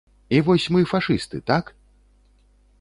І 0.37 0.39
вось 0.47 0.65
мы 0.77 0.81
фашысты, 0.95 1.43
так?! 1.53 1.71